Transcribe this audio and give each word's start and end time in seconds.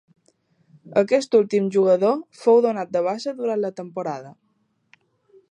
Aquest 1.01 1.37
últim 1.39 1.67
jugador 1.75 2.17
fou 2.45 2.63
donat 2.67 2.97
de 2.97 3.05
baixa 3.11 3.37
durant 3.43 3.63
la 3.67 3.73
temporada. 3.83 4.35